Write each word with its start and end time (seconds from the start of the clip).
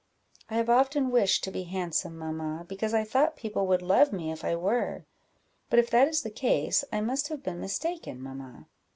"I 0.49 0.55
have 0.55 0.67
often 0.67 1.11
wished 1.11 1.43
to 1.43 1.51
be 1.51 1.65
handsome, 1.65 2.17
mamma, 2.17 2.65
because 2.67 2.91
I 2.91 3.03
thought 3.03 3.35
people 3.37 3.67
would 3.67 3.83
love 3.83 4.11
me 4.11 4.31
if 4.31 4.43
I 4.43 4.55
were; 4.55 5.05
but 5.69 5.77
if 5.77 5.91
that 5.91 6.07
is 6.07 6.23
the 6.23 6.31
case, 6.31 6.83
I 6.91 7.01
must 7.01 7.27
have 7.27 7.43
been 7.43 7.59
mistaken, 7.59 8.19
mamma." 8.19 8.65